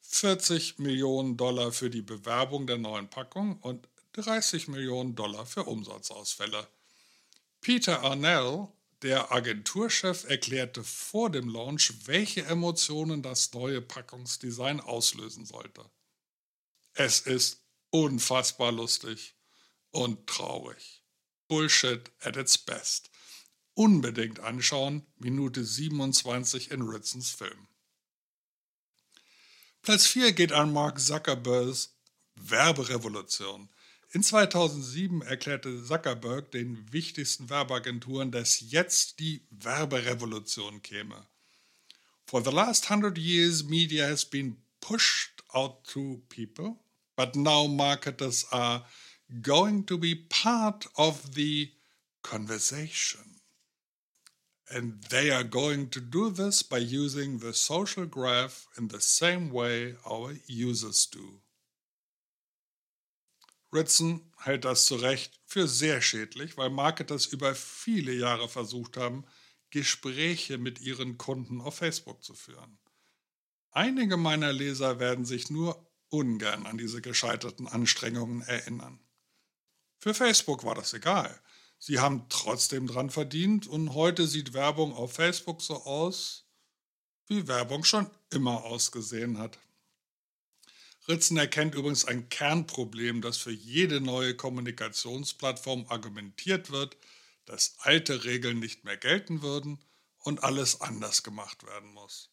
40 0.00 0.78
Millionen 0.78 1.36
Dollar 1.36 1.72
für 1.72 1.90
die 1.90 2.02
Bewerbung 2.02 2.66
der 2.66 2.78
neuen 2.78 3.08
Packung 3.08 3.58
und 3.60 3.88
30 4.12 4.68
Millionen 4.68 5.14
Dollar 5.14 5.46
für 5.46 5.64
Umsatzausfälle. 5.64 6.66
Peter 7.60 8.02
Arnell, 8.02 8.68
der 9.02 9.32
Agenturchef, 9.32 10.24
erklärte 10.24 10.82
vor 10.82 11.30
dem 11.30 11.48
Launch, 11.48 11.92
welche 12.06 12.44
Emotionen 12.44 13.22
das 13.22 13.52
neue 13.52 13.80
Packungsdesign 13.80 14.80
auslösen 14.80 15.46
sollte. 15.46 15.84
Es 16.94 17.20
ist 17.20 17.60
unfassbar 17.90 18.72
lustig 18.72 19.34
und 19.90 20.26
traurig. 20.26 21.02
Bullshit 21.48 22.10
at 22.20 22.36
its 22.36 22.58
best. 22.58 23.10
Unbedingt 23.76 24.40
anschauen, 24.40 25.06
Minute 25.18 25.62
27 25.62 26.70
in 26.70 26.80
Ritzens 26.80 27.30
Film. 27.30 27.68
Platz 29.82 30.06
4 30.06 30.32
geht 30.32 30.50
an 30.52 30.72
Mark 30.72 30.98
Zuckerbergs 30.98 31.94
Werberevolution. 32.36 33.68
In 34.12 34.22
2007 34.22 35.20
erklärte 35.20 35.84
Zuckerberg 35.84 36.50
den 36.52 36.90
wichtigsten 36.90 37.50
Werbeagenturen, 37.50 38.30
dass 38.30 38.60
jetzt 38.60 39.20
die 39.20 39.46
Werberevolution 39.50 40.80
käme. 40.80 41.26
For 42.24 42.42
the 42.42 42.50
last 42.50 42.88
hundred 42.88 43.18
years, 43.18 43.62
media 43.62 44.08
has 44.08 44.24
been 44.24 44.56
pushed 44.80 45.44
out 45.50 45.84
to 45.84 46.22
people, 46.30 46.78
but 47.14 47.36
now 47.36 47.68
marketers 47.68 48.50
are 48.50 48.86
going 49.42 49.84
to 49.84 49.98
be 49.98 50.16
part 50.30 50.88
of 50.94 51.34
the 51.34 51.74
conversation. 52.22 53.35
And 54.68 55.00
they 55.10 55.30
are 55.30 55.44
going 55.44 55.90
to 55.90 56.00
do 56.00 56.30
this 56.30 56.62
by 56.64 56.78
using 56.78 57.38
the 57.38 57.52
social 57.52 58.06
graph 58.06 58.66
in 58.76 58.88
the 58.88 59.00
same 59.00 59.52
way 59.52 59.96
our 60.04 60.34
users 60.48 61.06
do. 61.06 61.40
Ritson 63.72 64.32
hält 64.38 64.64
das 64.64 64.86
zu 64.86 64.96
Recht 64.96 65.38
für 65.44 65.68
sehr 65.68 66.00
schädlich, 66.00 66.56
weil 66.56 66.70
Marketers 66.70 67.26
über 67.26 67.54
viele 67.54 68.12
Jahre 68.12 68.48
versucht 68.48 68.96
haben, 68.96 69.24
Gespräche 69.70 70.58
mit 70.58 70.80
ihren 70.80 71.18
Kunden 71.18 71.60
auf 71.60 71.76
Facebook 71.76 72.24
zu 72.24 72.34
führen. 72.34 72.78
Einige 73.70 74.16
meiner 74.16 74.52
Leser 74.52 74.98
werden 74.98 75.24
sich 75.24 75.50
nur 75.50 75.86
ungern 76.08 76.66
an 76.66 76.78
diese 76.78 77.02
gescheiterten 77.02 77.66
Anstrengungen 77.68 78.42
erinnern. 78.42 79.00
Für 79.98 80.14
Facebook 80.14 80.64
war 80.64 80.74
das 80.74 80.94
egal. 80.94 81.38
Sie 81.78 81.98
haben 81.98 82.28
trotzdem 82.28 82.86
dran 82.86 83.10
verdient 83.10 83.66
und 83.66 83.94
heute 83.94 84.26
sieht 84.26 84.54
Werbung 84.54 84.94
auf 84.94 85.12
Facebook 85.12 85.62
so 85.62 85.84
aus, 85.84 86.46
wie 87.26 87.46
Werbung 87.48 87.84
schon 87.84 88.10
immer 88.30 88.64
ausgesehen 88.64 89.38
hat. 89.38 89.58
Ritzen 91.08 91.36
erkennt 91.36 91.74
übrigens 91.74 92.04
ein 92.04 92.28
Kernproblem, 92.28 93.22
dass 93.22 93.36
für 93.36 93.52
jede 93.52 94.00
neue 94.00 94.34
Kommunikationsplattform 94.34 95.86
argumentiert 95.88 96.70
wird, 96.70 96.96
dass 97.44 97.76
alte 97.78 98.24
Regeln 98.24 98.58
nicht 98.58 98.84
mehr 98.84 98.96
gelten 98.96 99.42
würden 99.42 99.78
und 100.18 100.42
alles 100.42 100.80
anders 100.80 101.22
gemacht 101.22 101.64
werden 101.64 101.92
muss. 101.92 102.30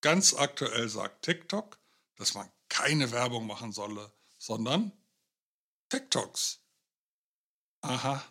Ganz 0.00 0.34
aktuell 0.34 0.88
sagt 0.88 1.24
TikTok, 1.24 1.78
dass 2.16 2.34
man 2.34 2.50
keine 2.68 3.12
Werbung 3.12 3.46
machen 3.46 3.72
solle, 3.72 4.12
sondern 4.38 4.92
TikToks. 5.88 6.60
Aha. 7.82 8.24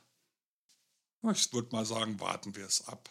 Ich 1.32 1.54
würde 1.54 1.70
mal 1.72 1.86
sagen, 1.86 2.20
warten 2.20 2.56
wir 2.56 2.66
es 2.66 2.88
ab. 2.88 3.10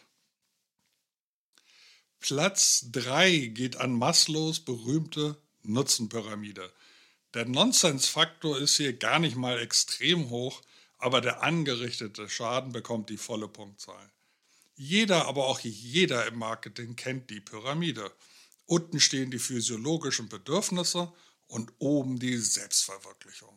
Platz 2.20 2.86
3 2.92 3.46
geht 3.48 3.76
an 3.76 3.92
Maslows 3.92 4.60
berühmte 4.60 5.36
Nutzenpyramide. 5.62 6.72
Der 7.34 7.46
Nonsensfaktor 7.46 8.58
ist 8.58 8.76
hier 8.76 8.94
gar 8.96 9.18
nicht 9.18 9.36
mal 9.36 9.58
extrem 9.58 10.30
hoch, 10.30 10.62
aber 10.98 11.20
der 11.20 11.42
angerichtete 11.42 12.28
Schaden 12.30 12.72
bekommt 12.72 13.10
die 13.10 13.16
volle 13.16 13.48
Punktzahl. 13.48 14.10
Jeder, 14.76 15.26
aber 15.26 15.46
auch 15.46 15.60
jeder 15.60 16.26
im 16.26 16.38
Marketing 16.38 16.96
kennt 16.96 17.30
die 17.30 17.40
Pyramide. 17.40 18.10
Unten 18.66 19.00
stehen 19.00 19.30
die 19.30 19.38
physiologischen 19.38 20.28
Bedürfnisse 20.28 21.12
und 21.46 21.72
oben 21.78 22.18
die 22.18 22.38
Selbstverwirklichung. 22.38 23.53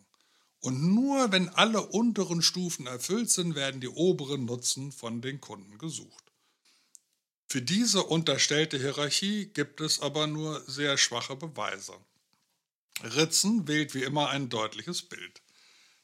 Und 0.59 0.81
nur 0.93 1.31
wenn 1.31 1.49
alle 1.49 1.85
unteren 1.85 2.41
Stufen 2.41 2.87
erfüllt 2.87 3.29
sind, 3.29 3.55
werden 3.55 3.79
die 3.79 3.89
oberen 3.89 4.45
Nutzen 4.45 4.91
von 4.91 5.21
den 5.21 5.39
Kunden 5.39 5.77
gesucht. 5.77 6.31
Für 7.47 7.61
diese 7.61 8.03
unterstellte 8.03 8.77
Hierarchie 8.77 9.47
gibt 9.47 9.79
es 9.79 10.01
aber 10.01 10.27
nur 10.27 10.61
sehr 10.67 10.97
schwache 10.97 11.35
Beweise. 11.35 11.93
Ritzen 13.01 13.67
wählt 13.67 13.93
wie 13.93 14.03
immer 14.03 14.29
ein 14.29 14.49
deutliches 14.49 15.03
Bild. 15.03 15.41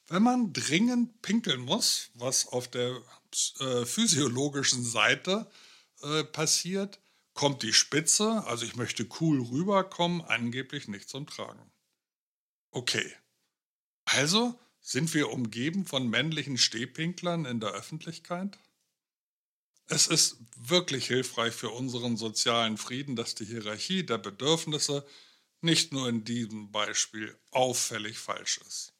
Wenn 0.07 0.23
man 0.23 0.53
dringend 0.53 1.21
pinkeln 1.21 1.61
muss, 1.61 2.11
was 2.13 2.47
auf 2.47 2.69
der 2.69 3.01
äh, 3.59 3.85
physiologischen 3.85 4.83
Seite 4.83 5.49
äh, 6.01 6.23
passiert, 6.23 6.99
kommt 7.33 7.63
die 7.63 7.73
Spitze, 7.73 8.43
also 8.45 8.65
ich 8.65 8.75
möchte 8.75 9.07
cool 9.19 9.41
rüberkommen, 9.41 10.21
angeblich 10.21 10.87
nicht 10.87 11.09
zum 11.09 11.25
Tragen. 11.25 11.71
Okay, 12.71 13.11
also 14.05 14.59
sind 14.81 15.13
wir 15.13 15.29
umgeben 15.31 15.85
von 15.85 16.09
männlichen 16.09 16.57
Stehpinklern 16.57 17.45
in 17.45 17.59
der 17.59 17.71
Öffentlichkeit? 17.71 18.59
Es 19.87 20.07
ist 20.07 20.37
wirklich 20.55 21.07
hilfreich 21.07 21.53
für 21.53 21.69
unseren 21.69 22.17
sozialen 22.17 22.77
Frieden, 22.77 23.15
dass 23.15 23.35
die 23.35 23.45
Hierarchie 23.45 24.05
der 24.05 24.17
Bedürfnisse 24.17 25.05
nicht 25.61 25.93
nur 25.93 26.09
in 26.09 26.23
diesem 26.23 26.71
Beispiel 26.71 27.37
auffällig 27.51 28.17
falsch 28.17 28.59
ist. 28.67 28.93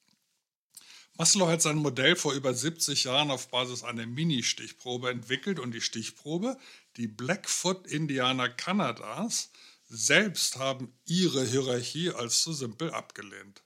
Maslow 1.15 1.47
hat 1.47 1.61
sein 1.61 1.77
Modell 1.77 2.15
vor 2.15 2.33
über 2.33 2.53
70 2.53 3.03
Jahren 3.03 3.29
auf 3.29 3.49
Basis 3.49 3.83
einer 3.83 4.07
Mini-Stichprobe 4.07 5.11
entwickelt 5.11 5.59
und 5.59 5.71
die 5.71 5.81
Stichprobe, 5.81 6.57
die 6.97 7.07
Blackfoot-Indianer 7.07 8.49
Kanadas, 8.49 9.51
selbst 9.89 10.57
haben 10.57 10.91
ihre 11.05 11.45
Hierarchie 11.45 12.09
als 12.09 12.41
zu 12.41 12.53
simpel 12.53 12.91
abgelehnt. 12.91 13.61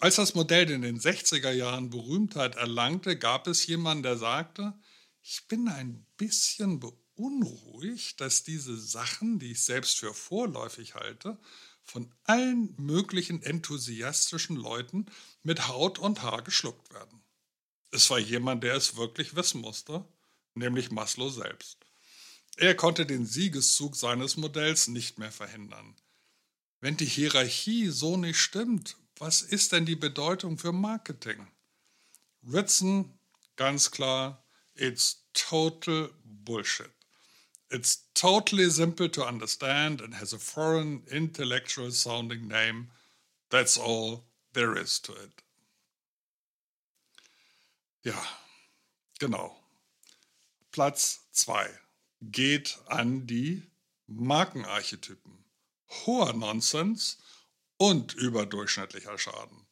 Als 0.00 0.16
das 0.16 0.34
Modell 0.34 0.70
in 0.70 0.80
den 0.80 0.98
60er 0.98 1.52
Jahren 1.52 1.90
Berühmtheit 1.90 2.54
erlangte, 2.54 3.18
gab 3.18 3.46
es 3.46 3.66
jemanden, 3.66 4.02
der 4.02 4.16
sagte, 4.16 4.72
ich 5.22 5.46
bin 5.46 5.68
ein 5.68 6.06
bisschen 6.16 6.80
beunruhigt, 6.80 8.18
dass 8.18 8.42
diese 8.42 8.80
Sachen, 8.80 9.38
die 9.38 9.52
ich 9.52 9.62
selbst 9.62 9.98
für 9.98 10.14
vorläufig 10.14 10.94
halte, 10.94 11.38
von 11.82 12.10
allen 12.24 12.74
möglichen 12.78 13.42
enthusiastischen 13.42 14.56
Leuten 14.56 15.04
mit 15.42 15.68
Haut 15.68 15.98
und 15.98 16.22
Haar 16.22 16.40
geschluckt 16.40 16.94
werden. 16.94 17.20
Es 17.90 18.08
war 18.08 18.18
jemand, 18.18 18.64
der 18.64 18.76
es 18.76 18.96
wirklich 18.96 19.36
wissen 19.36 19.60
musste, 19.60 20.06
nämlich 20.54 20.90
Maslow 20.90 21.28
selbst. 21.28 21.76
Er 22.56 22.74
konnte 22.74 23.04
den 23.04 23.26
Siegeszug 23.26 23.96
seines 23.96 24.38
Modells 24.38 24.88
nicht 24.88 25.18
mehr 25.18 25.32
verhindern. 25.32 25.94
Wenn 26.80 26.96
die 26.96 27.04
Hierarchie 27.04 27.88
so 27.88 28.16
nicht 28.16 28.38
stimmt, 28.38 28.96
was 29.20 29.42
ist 29.42 29.72
denn 29.72 29.84
die 29.84 29.96
Bedeutung 29.96 30.56
für 30.56 30.72
Marketing? 30.72 31.46
Ritson, 32.42 33.18
ganz 33.56 33.90
klar, 33.90 34.42
it's 34.74 35.26
total 35.34 36.10
bullshit. 36.24 36.90
It's 37.68 38.08
totally 38.14 38.70
simple 38.70 39.10
to 39.10 39.24
understand 39.24 40.00
and 40.00 40.14
has 40.14 40.32
a 40.32 40.38
foreign 40.38 41.04
intellectual 41.06 41.92
sounding 41.92 42.48
name. 42.48 42.90
That's 43.50 43.78
all 43.78 44.24
there 44.54 44.74
is 44.74 45.00
to 45.02 45.12
it. 45.12 45.42
Ja, 48.02 48.20
genau. 49.18 49.54
Platz 50.72 51.28
2 51.32 51.68
geht 52.22 52.78
an 52.86 53.26
die 53.26 53.62
Markenarchetypen. 54.06 55.44
Hoher 56.06 56.32
Nonsens 56.32 57.18
und 57.80 58.12
überdurchschnittlicher 58.12 59.16
Schaden. 59.18 59.66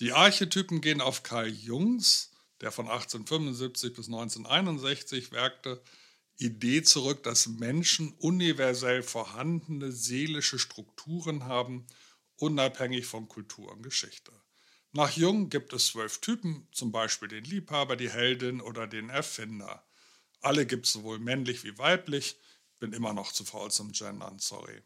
Die 0.00 0.12
Archetypen 0.12 0.82
gehen 0.82 1.00
auf 1.00 1.22
Karl 1.22 1.48
Jungs, 1.48 2.30
der 2.60 2.70
von 2.70 2.84
1875 2.88 3.94
bis 3.94 4.06
1961 4.08 5.32
werkte, 5.32 5.82
Idee 6.36 6.82
zurück, 6.82 7.22
dass 7.22 7.46
Menschen 7.46 8.12
universell 8.18 9.02
vorhandene 9.02 9.92
seelische 9.92 10.58
Strukturen 10.58 11.44
haben, 11.44 11.86
unabhängig 12.36 13.06
von 13.06 13.28
Kultur 13.28 13.72
und 13.72 13.82
Geschichte. 13.82 14.32
Nach 14.92 15.16
Jung 15.16 15.48
gibt 15.48 15.72
es 15.72 15.86
zwölf 15.86 16.18
Typen, 16.18 16.68
zum 16.70 16.92
Beispiel 16.92 17.28
den 17.28 17.44
Liebhaber, 17.44 17.96
die 17.96 18.10
Heldin 18.10 18.60
oder 18.60 18.86
den 18.86 19.08
Erfinder. 19.08 19.86
Alle 20.42 20.66
gibt 20.66 20.84
es 20.84 20.92
sowohl 20.92 21.18
männlich 21.18 21.64
wie 21.64 21.78
weiblich, 21.78 22.36
bin 22.78 22.92
immer 22.92 23.14
noch 23.14 23.32
zu 23.32 23.46
faul 23.46 23.70
zum 23.70 23.92
Gendern, 23.92 24.38
sorry. 24.38 24.82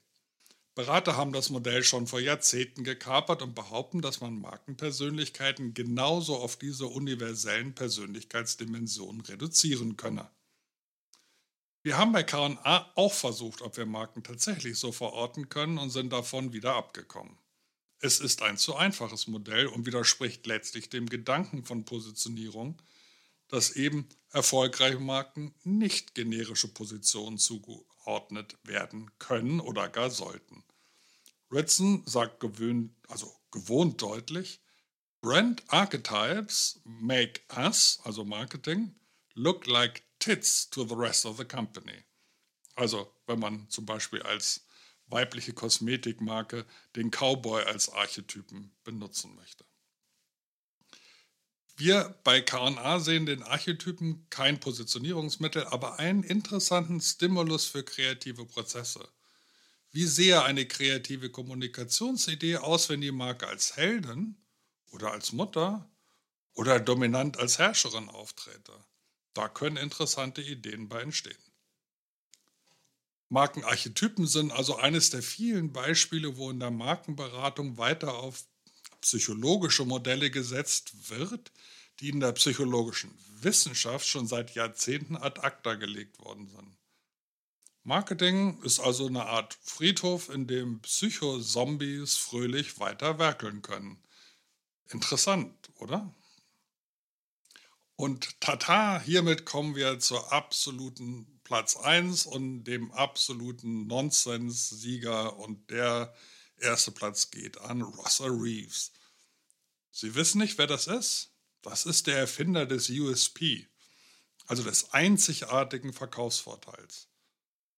Berater 0.76 1.16
haben 1.16 1.32
das 1.32 1.48
Modell 1.48 1.82
schon 1.82 2.06
vor 2.06 2.20
Jahrzehnten 2.20 2.84
gekapert 2.84 3.40
und 3.40 3.54
behaupten, 3.54 4.02
dass 4.02 4.20
man 4.20 4.38
Markenpersönlichkeiten 4.38 5.72
genauso 5.72 6.36
auf 6.36 6.56
diese 6.56 6.86
universellen 6.86 7.74
Persönlichkeitsdimensionen 7.74 9.22
reduzieren 9.22 9.96
könne. 9.96 10.30
Wir 11.82 11.96
haben 11.96 12.12
bei 12.12 12.24
KA 12.24 12.92
auch 12.94 13.14
versucht, 13.14 13.62
ob 13.62 13.78
wir 13.78 13.86
Marken 13.86 14.22
tatsächlich 14.22 14.78
so 14.78 14.92
verorten 14.92 15.48
können 15.48 15.78
und 15.78 15.88
sind 15.88 16.12
davon 16.12 16.52
wieder 16.52 16.74
abgekommen. 16.74 17.38
Es 18.00 18.20
ist 18.20 18.42
ein 18.42 18.58
zu 18.58 18.76
einfaches 18.76 19.28
Modell 19.28 19.68
und 19.68 19.86
widerspricht 19.86 20.46
letztlich 20.46 20.90
dem 20.90 21.08
Gedanken 21.08 21.64
von 21.64 21.86
Positionierung, 21.86 22.76
dass 23.48 23.70
eben 23.76 24.06
erfolgreiche 24.30 25.00
Marken 25.00 25.54
nicht 25.64 26.14
generische 26.14 26.68
Positionen 26.68 27.38
zugeordnet 27.38 27.95
werden 28.64 29.10
können 29.18 29.60
oder 29.60 29.88
gar 29.88 30.10
sollten. 30.10 30.64
Ritson 31.50 32.02
sagt 32.06 32.40
gewöhnt, 32.40 32.92
also 33.08 33.34
gewohnt 33.50 34.00
deutlich, 34.02 34.60
Brand 35.20 35.62
Archetypes 35.68 36.80
make 36.84 37.40
us, 37.56 38.00
also 38.04 38.24
Marketing, 38.24 38.94
look 39.34 39.66
like 39.66 40.04
tits 40.18 40.68
to 40.70 40.84
the 40.84 40.94
rest 40.94 41.26
of 41.26 41.36
the 41.36 41.44
company. 41.44 42.04
Also 42.74 43.12
wenn 43.26 43.38
man 43.38 43.68
zum 43.70 43.86
Beispiel 43.86 44.22
als 44.22 44.66
weibliche 45.08 45.52
Kosmetikmarke 45.52 46.66
den 46.94 47.10
Cowboy 47.10 47.62
als 47.62 47.88
Archetypen 47.88 48.72
benutzen 48.84 49.34
möchte. 49.36 49.64
Wir 51.78 52.18
bei 52.24 52.40
KA 52.40 53.00
sehen 53.00 53.26
den 53.26 53.42
Archetypen 53.42 54.26
kein 54.30 54.58
Positionierungsmittel, 54.58 55.64
aber 55.66 55.98
einen 55.98 56.22
interessanten 56.22 57.02
Stimulus 57.02 57.66
für 57.66 57.84
kreative 57.84 58.46
Prozesse. 58.46 59.06
Wie 59.90 60.06
sehe 60.06 60.42
eine 60.42 60.66
kreative 60.66 61.30
Kommunikationsidee 61.30 62.56
aus, 62.56 62.88
wenn 62.88 63.02
die 63.02 63.12
Marke 63.12 63.46
als 63.46 63.76
Heldin 63.76 64.36
oder 64.90 65.12
als 65.12 65.32
Mutter 65.32 65.90
oder 66.54 66.80
dominant 66.80 67.38
als 67.38 67.58
Herrscherin 67.58 68.08
auftrete? 68.08 68.72
Da 69.34 69.48
können 69.48 69.76
interessante 69.76 70.40
Ideen 70.40 70.88
bei 70.88 71.02
entstehen. 71.02 71.36
Markenarchetypen 73.28 74.26
sind 74.26 74.50
also 74.50 74.76
eines 74.76 75.10
der 75.10 75.22
vielen 75.22 75.72
Beispiele, 75.72 76.38
wo 76.38 76.50
in 76.50 76.60
der 76.60 76.70
Markenberatung 76.70 77.76
weiter 77.76 78.14
auf 78.14 78.44
psychologische 79.06 79.84
Modelle 79.84 80.32
gesetzt 80.32 81.10
wird, 81.10 81.52
die 82.00 82.08
in 82.08 82.18
der 82.18 82.32
psychologischen 82.32 83.16
Wissenschaft 83.40 84.04
schon 84.04 84.26
seit 84.26 84.56
Jahrzehnten 84.56 85.16
ad 85.16 85.42
acta 85.42 85.74
gelegt 85.74 86.18
worden 86.18 86.48
sind. 86.48 86.76
Marketing 87.84 88.60
ist 88.62 88.80
also 88.80 89.06
eine 89.06 89.26
Art 89.26 89.56
Friedhof, 89.62 90.28
in 90.28 90.48
dem 90.48 90.80
Psychozombies 90.80 92.16
fröhlich 92.16 92.80
weiter 92.80 93.20
werkeln 93.20 93.62
können. 93.62 94.02
Interessant, 94.88 95.54
oder? 95.76 96.12
Und 97.94 98.40
tata, 98.40 99.00
hiermit 99.00 99.44
kommen 99.44 99.76
wir 99.76 100.00
zur 100.00 100.32
absoluten 100.32 101.40
Platz 101.44 101.76
1 101.76 102.26
und 102.26 102.64
dem 102.64 102.90
absoluten 102.90 103.86
Nonsens-Sieger 103.86 105.38
und 105.38 105.70
der 105.70 106.12
erste 106.58 106.90
Platz 106.90 107.30
geht 107.30 107.60
an 107.60 107.82
Russell 107.82 108.30
Reeves. 108.30 108.92
Sie 109.90 110.14
wissen 110.14 110.38
nicht, 110.38 110.58
wer 110.58 110.66
das 110.66 110.86
ist? 110.86 111.32
Das 111.62 111.86
ist 111.86 112.06
der 112.06 112.18
Erfinder 112.18 112.66
des 112.66 112.90
USP, 112.90 113.66
also 114.46 114.62
des 114.62 114.92
einzigartigen 114.92 115.92
Verkaufsvorteils. 115.92 117.08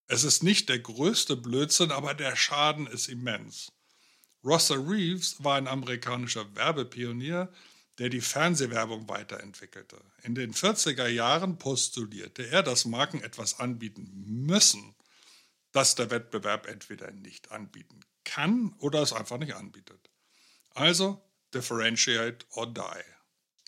Es 0.09 0.25
ist 0.25 0.43
nicht 0.43 0.69
der 0.69 0.79
größte 0.79 1.37
Blödsinn, 1.37 1.93
aber 1.93 2.15
der 2.15 2.35
Schaden 2.37 2.87
ist 2.87 3.09
immens. 3.09 3.73
Russell 4.45 4.81
Reeves 4.81 5.43
war 5.43 5.57
ein 5.57 5.69
amerikanischer 5.69 6.55
Werbepionier, 6.55 7.53
der 7.99 8.09
die 8.09 8.21
Fernsehwerbung 8.21 9.09
weiterentwickelte. 9.09 10.01
In 10.23 10.35
den 10.35 10.55
40er 10.55 11.09
Jahren 11.09 11.59
postulierte 11.59 12.47
er, 12.47 12.63
dass 12.63 12.85
Marken 12.85 13.23
etwas 13.23 13.59
anbieten 13.59 14.11
müssen, 14.47 14.95
das 15.73 15.95
der 15.95 16.11
Wettbewerb 16.11 16.67
entweder 16.67 17.11
nicht 17.11 17.51
anbieten 17.51 18.01
kann 18.29 18.75
oder 18.79 19.03
es 19.03 19.13
einfach 19.13 19.39
nicht 19.39 19.55
anbietet. 19.55 20.11
Also 20.75 21.23
differentiate 21.55 22.47
or 22.51 22.73
die. 22.73 22.83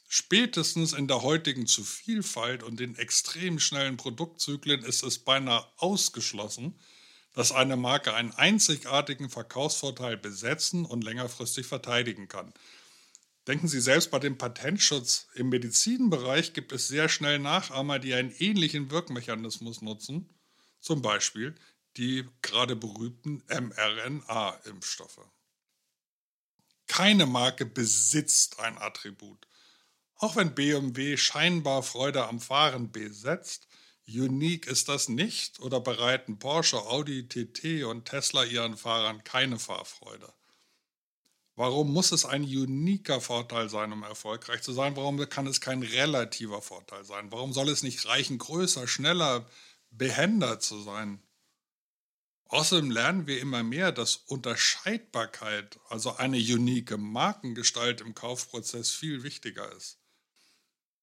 Spätestens 0.07 0.92
in 0.92 1.09
der 1.09 1.23
heutigen 1.23 1.66
Zuvielfalt 1.66 2.62
und 2.62 2.79
den 2.79 2.96
extrem 2.96 3.59
schnellen 3.59 3.96
Produktzyklen 3.96 4.83
ist 4.83 5.03
es 5.03 5.20
beinahe 5.20 5.64
ausgeschlossen, 5.77 6.79
dass 7.33 7.53
eine 7.53 7.77
Marke 7.77 8.12
einen 8.12 8.33
einzigartigen 8.33 9.31
Verkaufsvorteil 9.31 10.16
besetzen 10.16 10.85
und 10.85 11.05
längerfristig 11.05 11.66
verteidigen 11.66 12.29
kann. 12.29 12.53
Denken 13.46 13.68
Sie 13.68 13.81
selbst 13.81 14.11
bei 14.11 14.18
dem 14.18 14.37
Patentschutz 14.37 15.29
im 15.35 15.49
Medizinbereich 15.49 16.53
gibt 16.53 16.73
es 16.73 16.88
sehr 16.88 17.09
schnell 17.09 17.38
Nachahmer, 17.38 17.99
die 17.99 18.14
einen 18.14 18.33
ähnlichen 18.33 18.90
Wirkmechanismus 18.90 19.81
nutzen, 19.81 20.29
zum 20.81 21.03
Beispiel 21.03 21.55
die 21.96 22.29
gerade 22.42 22.76
berühmten 22.76 23.42
mRNA-Impfstoffe. 23.48 25.26
Keine 26.87 27.26
Marke 27.26 27.66
besitzt 27.66 28.59
ein 28.61 28.79
Attribut. 28.79 29.46
Auch 30.16 30.37
wenn 30.37 30.55
BMW 30.55 31.16
scheinbar 31.16 31.83
Freude 31.83 32.26
am 32.26 32.40
Fahren 32.40 32.92
besetzt, 32.92 33.68
unique 34.07 34.66
ist 34.66 34.88
das 34.88 35.09
nicht 35.09 35.61
oder 35.61 35.81
bereiten 35.81 36.38
Porsche, 36.38 36.79
Audi, 36.79 37.29
TT 37.29 37.85
und 37.85 38.07
Tesla 38.07 38.44
ihren 38.44 38.76
Fahrern 38.76 39.24
keine 39.24 39.59
Fahrfreude. 39.59 40.33
Warum 41.57 41.92
muss 41.92 42.11
es 42.11 42.24
ein 42.24 42.42
uniker 42.42 43.20
Vorteil 43.20 43.68
sein, 43.68 43.92
um 43.92 44.03
erfolgreich 44.03 44.62
zu 44.62 44.72
sein? 44.72 44.96
Warum 44.96 45.18
kann 45.29 45.46
es 45.46 45.61
kein 45.61 45.83
relativer 45.83 46.62
Vorteil 46.62 47.05
sein? 47.05 47.31
Warum 47.31 47.53
soll 47.53 47.68
es 47.68 47.83
nicht 47.83 48.07
reichen, 48.07 48.38
größer, 48.38 48.88
schneller, 48.88 49.46
behender 49.90 50.59
zu 50.61 50.81
sein? 50.81 51.22
Außerdem 52.50 52.90
lernen 52.90 53.28
wir 53.28 53.40
immer 53.40 53.62
mehr, 53.62 53.92
dass 53.92 54.16
Unterscheidbarkeit, 54.16 55.78
also 55.88 56.16
eine 56.16 56.36
unique 56.36 56.98
Markengestalt 56.98 58.00
im 58.00 58.12
Kaufprozess 58.12 58.90
viel 58.90 59.22
wichtiger 59.22 59.70
ist. 59.76 60.00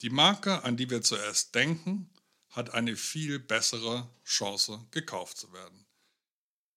Die 0.02 0.10
Marke, 0.10 0.66
an 0.66 0.76
die 0.76 0.90
wir 0.90 1.02
zuerst 1.02 1.56
denken, 1.56 2.10
hat 2.50 2.74
eine 2.74 2.98
viel 2.98 3.40
bessere 3.40 4.10
Chance, 4.26 4.86
gekauft 4.92 5.38
zu 5.38 5.54
werden. 5.54 5.86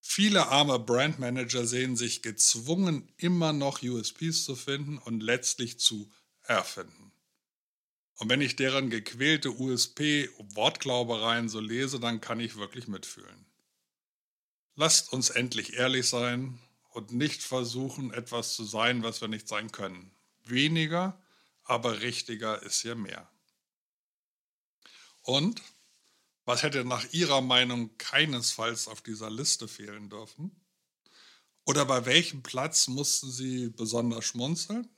Viele 0.00 0.46
arme 0.46 0.78
Brandmanager 0.78 1.66
sehen 1.66 1.96
sich 1.96 2.22
gezwungen, 2.22 3.12
immer 3.16 3.52
noch 3.52 3.82
USPs 3.82 4.44
zu 4.44 4.54
finden 4.54 4.98
und 4.98 5.20
letztlich 5.20 5.80
zu 5.80 6.12
erfinden. 6.44 7.10
Und 8.18 8.28
wenn 8.28 8.40
ich 8.40 8.54
deren 8.54 8.88
gequälte 8.88 9.50
USP-Wortglaubereien 9.50 11.48
so 11.48 11.58
lese, 11.58 11.98
dann 11.98 12.20
kann 12.20 12.38
ich 12.38 12.54
wirklich 12.56 12.86
mitfühlen. 12.86 13.49
Lasst 14.76 15.12
uns 15.12 15.30
endlich 15.30 15.74
ehrlich 15.74 16.08
sein 16.08 16.58
und 16.90 17.12
nicht 17.12 17.42
versuchen, 17.42 18.12
etwas 18.12 18.54
zu 18.54 18.64
sein, 18.64 19.02
was 19.02 19.20
wir 19.20 19.28
nicht 19.28 19.48
sein 19.48 19.72
können. 19.72 20.10
Weniger, 20.44 21.20
aber 21.64 22.00
richtiger 22.00 22.62
ist 22.62 22.80
hier 22.80 22.94
mehr. 22.94 23.30
Und 25.22 25.62
was 26.44 26.62
hätte 26.62 26.84
nach 26.84 27.12
Ihrer 27.12 27.40
Meinung 27.40 27.96
keinesfalls 27.98 28.88
auf 28.88 29.02
dieser 29.02 29.30
Liste 29.30 29.68
fehlen 29.68 30.08
dürfen? 30.10 30.50
Oder 31.64 31.84
bei 31.84 32.06
welchem 32.06 32.42
Platz 32.42 32.88
mussten 32.88 33.30
Sie 33.30 33.68
besonders 33.68 34.24
schmunzeln? 34.24 34.88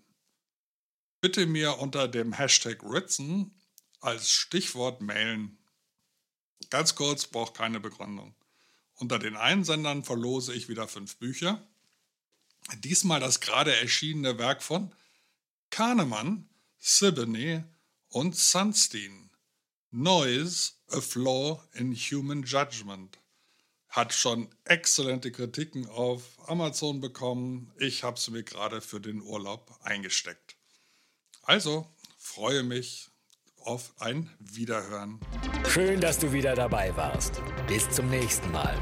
Bitte 1.21 1.47
mir 1.47 1.79
unter 1.79 2.09
dem 2.09 2.33
Hashtag 2.33 2.83
Ritzen 2.83 3.55
als 4.01 4.31
Stichwort 4.31 5.01
mailen. 5.01 5.59
Ganz 6.71 6.95
kurz, 6.95 7.27
braucht 7.27 7.55
keine 7.55 7.81
Begründung. 7.81 8.35
Unter 9.03 9.19
den 9.19 9.35
Einsendern 9.35 10.05
verlose 10.05 10.55
ich 10.55 10.69
wieder 10.69 10.87
fünf 10.87 11.17
Bücher. 11.17 11.61
Diesmal 12.85 13.19
das 13.19 13.41
gerade 13.41 13.75
erschienene 13.75 14.39
Werk 14.39 14.63
von 14.63 14.95
Kahnemann, 15.71 16.49
Siboney 16.79 17.65
und 18.11 18.37
Sunstein. 18.37 19.33
Noise, 19.91 20.75
A 20.87 21.01
Flaw 21.01 21.65
in 21.73 21.93
Human 21.97 22.45
Judgment. 22.45 23.19
Hat 23.89 24.15
schon 24.15 24.49
exzellente 24.67 25.33
Kritiken 25.33 25.89
auf 25.89 26.39
Amazon 26.49 27.01
bekommen. 27.01 27.73
Ich 27.81 28.05
habe 28.05 28.19
es 28.19 28.31
mir 28.31 28.45
gerade 28.45 28.81
für 28.81 29.01
den 29.01 29.21
Urlaub 29.21 29.81
eingesteckt. 29.83 30.55
Also 31.43 31.93
freue 32.19 32.63
mich 32.63 33.11
auf 33.65 33.93
ein 33.99 34.31
Wiederhören. 34.41 35.21
Schön, 35.69 36.01
dass 36.01 36.19
du 36.19 36.33
wieder 36.33 36.55
dabei 36.55 36.95
warst. 36.97 37.43
Bis 37.67 37.89
zum 37.91 38.09
nächsten 38.09 38.51
Mal. 38.53 38.77